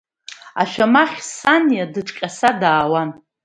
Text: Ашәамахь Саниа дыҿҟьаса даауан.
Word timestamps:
Ашәамахь 0.61 1.17
Саниа 1.35 1.85
дыҿҟьаса 1.93 2.49
даауан. 2.61 3.09